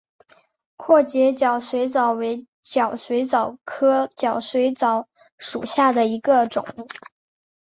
[0.77, 6.65] 阔节角水蚤为角水蚤科角水蚤属下的一个种。